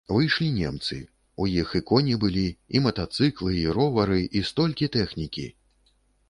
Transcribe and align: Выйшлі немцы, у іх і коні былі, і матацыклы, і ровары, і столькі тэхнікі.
Выйшлі 0.17 0.45
немцы, 0.53 0.95
у 1.43 1.45
іх 1.63 1.73
і 1.79 1.81
коні 1.91 2.15
былі, 2.23 2.45
і 2.79 2.81
матацыклы, 2.87 3.51
і 3.65 3.77
ровары, 3.77 4.19
і 4.41 4.43
столькі 4.49 4.91
тэхнікі. 4.97 5.47